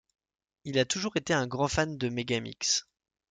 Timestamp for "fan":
1.67-1.99